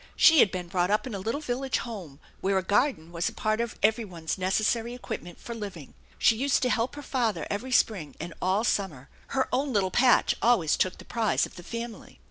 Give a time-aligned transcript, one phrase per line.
[0.15, 3.33] She had been brought up in a little village home, where a garden was a
[3.33, 5.93] part of every one's necessary equipment for living.
[6.17, 9.09] She used to kelp her father every spring and all summer.
[9.27, 12.19] Her own littk patch always took the prize of the family.